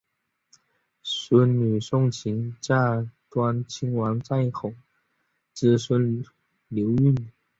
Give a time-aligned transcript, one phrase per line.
[1.03, 4.73] 孙女诵琴嫁端亲王载漪
[5.53, 6.23] 之孙
[6.71, 7.29] 毓运。